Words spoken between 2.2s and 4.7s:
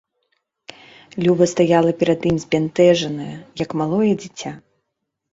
ім збянтэжаная, як малое дзіця.